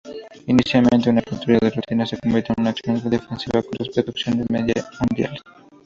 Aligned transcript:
Inicialmente, 0.47 1.11
una 1.11 1.21
patrulla 1.21 1.59
de 1.61 1.69
rutina, 1.69 2.07
se 2.07 2.17
convirtió 2.17 2.55
en 2.57 2.63
una 2.63 2.71
acción 2.71 2.99
defensiva 3.07 3.61
con 3.61 3.77
repercusiones 3.85 4.49
mundiales. 4.49 4.85